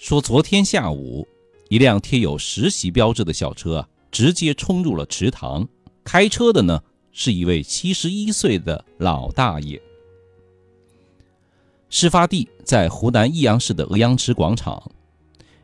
[0.00, 1.28] 说昨天下午，
[1.68, 5.68] 一辆贴有实习标志的小车啊，直接冲入了池塘。
[6.02, 9.78] 开车的呢，是一位七十一岁的老大爷。
[11.90, 14.82] 事发地在湖南益阳市的鹅阳池广场。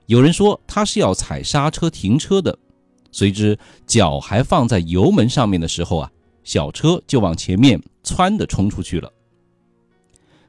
[0.05, 2.59] 有人说他是要踩刹车停车的，
[3.13, 6.13] 谁知脚还放在油门上面的时候啊，
[6.45, 9.11] 小车就往前面窜的冲出去了。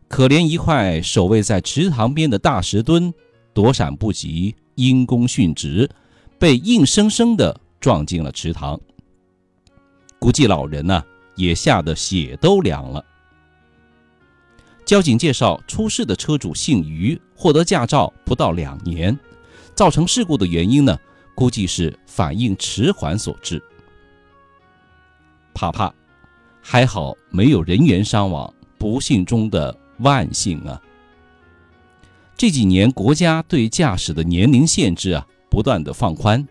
[0.10, 3.14] 可怜一块守卫在池塘边的大石墩。
[3.58, 5.90] 躲闪不及，因公殉职，
[6.38, 8.80] 被硬生生的撞进了池塘。
[10.20, 11.04] 估计老人呢
[11.36, 13.04] 也吓得血都凉了。
[14.86, 19.18] 交警介绍，出事的车主姓于，获得驾照不到两年，
[19.74, 20.96] 造成事故的原因呢，
[21.34, 23.60] 估计是反应迟缓所致。
[25.56, 25.92] 怕怕，
[26.62, 30.80] 还好没有人员伤亡，不幸中的万幸啊！
[32.38, 36.48] 这几年，国家对驾驶的年龄限制啊，不断的放宽，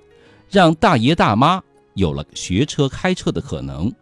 [0.50, 1.62] 让大爷大妈
[1.94, 3.92] 有了学车开车的可能。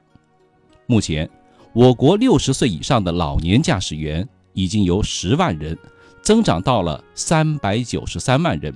[0.87, 1.29] 目前，
[1.75, 5.77] 我国六十岁以上的老年驾驶员已经由十万人
[6.23, 8.75] 增长到了三百九十三万人，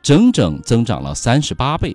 [0.00, 1.94] 整整增长了三十八倍。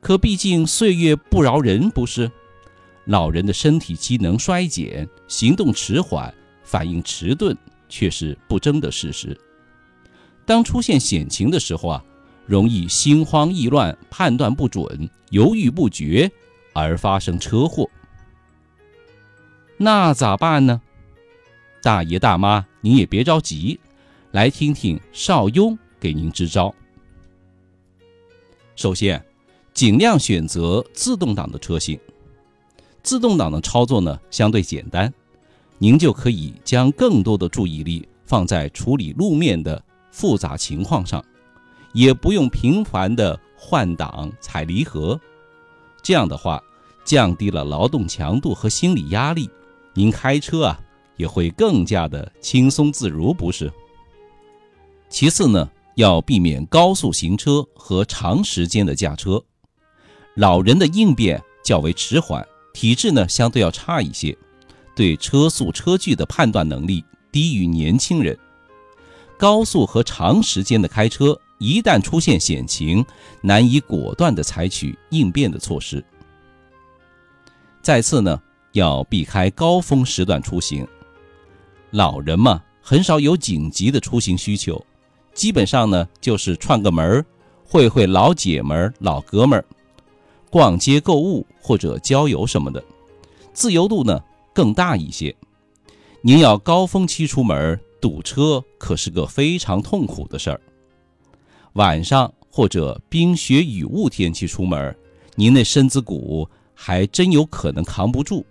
[0.00, 2.30] 可毕竟岁月不饶人，不是？
[3.04, 6.32] 老人的身体机能衰减，行动迟缓，
[6.62, 7.54] 反应迟钝。
[7.94, 9.38] 却是不争的事实。
[10.44, 12.04] 当出现险情的时候啊，
[12.44, 16.28] 容易心慌意乱、判断不准、犹豫不决，
[16.72, 17.88] 而发生车祸。
[19.76, 20.82] 那咋办呢？
[21.80, 23.78] 大爷大妈，您也别着急，
[24.32, 26.74] 来听听邵雍给您支招。
[28.74, 29.24] 首先，
[29.72, 31.96] 尽量选择自动挡的车型。
[33.04, 35.14] 自动挡的操作呢，相对简单。
[35.84, 41.22] 您就可以将更多的注意力放在处理路面的复杂情况上，
[41.92, 45.20] 也不用频繁的换挡、踩离合。
[46.02, 46.58] 这样的话，
[47.04, 49.50] 降低了劳动强度和心理压力，
[49.92, 50.80] 您开车啊
[51.18, 53.70] 也会更加的轻松自如，不是？
[55.10, 59.38] 其次呢，要避免高速行车和长时间的驾车。
[60.34, 62.42] 老人的应变较为迟缓，
[62.72, 64.34] 体质呢相对要差一些。
[64.94, 68.38] 对车速车距的判断能力低于年轻人，
[69.36, 73.04] 高速和长时间的开车，一旦出现险情，
[73.40, 76.04] 难以果断地采取应变的措施。
[77.82, 78.40] 再次呢，
[78.72, 80.86] 要避开高峰时段出行。
[81.90, 84.84] 老人嘛，很少有紧急的出行需求，
[85.32, 87.26] 基本上呢就是串个门儿，
[87.64, 89.64] 会会老姐们、老哥们儿，
[90.50, 92.82] 逛街购物或者郊游什么的，
[93.52, 94.22] 自由度呢。
[94.54, 95.34] 更大一些，
[96.22, 100.60] 您要高峰期出门堵车，可是个非常痛苦的事儿。
[101.72, 104.96] 晚上或者冰雪雨雾天气出门，
[105.34, 108.46] 您那身子骨还真有可能扛不住，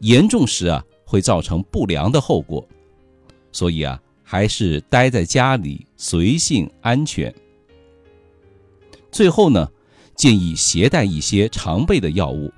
[0.00, 2.66] 严重时啊会造成不良的后果。
[3.52, 7.32] 所以啊，还是待在家里随性安全。
[9.12, 9.70] 最后呢，
[10.14, 12.50] 建议携带一些常备的药物。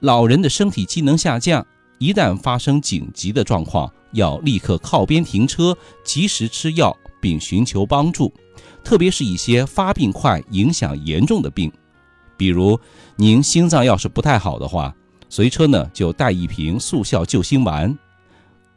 [0.00, 1.64] 老人的身体机能下降。
[2.02, 8.32] 一旦发生紧急的状况，要立刻靠边停车，及时吃药并寻求帮助。
[8.82, 11.72] 特别是一些发病快、影响严重的病，
[12.36, 12.76] 比如
[13.14, 14.92] 您心脏要是不太好的话，
[15.28, 17.96] 随车呢就带一瓶速效救心丸；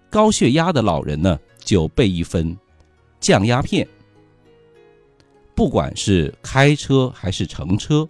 [0.08, 2.56] 高血压的老人呢就备一份
[3.20, 3.88] 降压片。
[5.56, 8.08] 不管是开车还是乘车，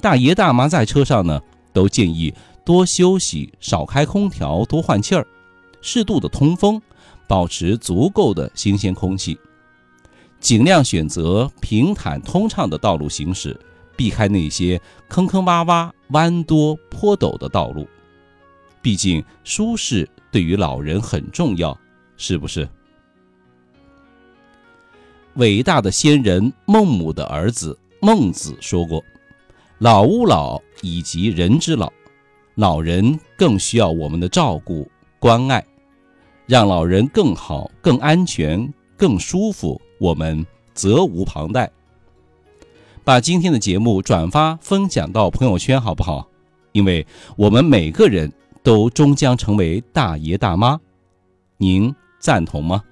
[0.00, 1.40] 大爷大妈在车上呢
[1.72, 2.32] 都建议。
[2.64, 5.26] 多休息，少开空调，多换气儿，
[5.80, 6.80] 适度的通风，
[7.26, 9.38] 保持足够的新鲜空气，
[10.38, 13.58] 尽量选择平坦通畅的道路行驶，
[13.96, 17.88] 避开那些坑坑洼洼、弯多坡陡的道路。
[18.80, 21.76] 毕竟舒适对于老人很重要，
[22.16, 22.68] 是不是？
[25.34, 29.02] 伟大的先人孟母的儿子孟子说过
[29.78, 31.90] ：“老吾老以及人之老。”
[32.54, 34.86] 老人更需要我们的照顾
[35.18, 35.64] 关爱，
[36.46, 40.44] 让老人更好、更安全、更舒服，我们
[40.74, 41.70] 责无旁贷。
[43.04, 46.28] 把今天的节目转发分享到朋友圈，好不好？
[46.72, 47.06] 因为
[47.36, 48.32] 我们每个人
[48.62, 50.78] 都终将成为大爷大妈，
[51.56, 52.82] 您赞同吗？